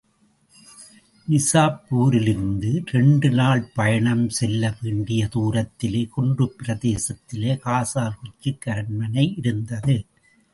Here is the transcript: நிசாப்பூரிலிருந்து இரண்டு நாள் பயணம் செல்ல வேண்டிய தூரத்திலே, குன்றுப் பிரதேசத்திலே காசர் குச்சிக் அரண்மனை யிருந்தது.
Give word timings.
நிசாப்பூரிலிருந்து 1.29 2.81
இரண்டு 2.87 3.29
நாள் 3.29 3.69
பயணம் 3.73 4.29
செல்ல 4.29 4.75
வேண்டிய 4.81 5.29
தூரத்திலே, 5.35 6.09
குன்றுப் 6.17 6.55
பிரதேசத்திலே 6.63 7.57
காசர் 7.57 8.17
குச்சிக் 8.21 8.69
அரண்மனை 8.69 9.37
யிருந்தது. 9.41 10.05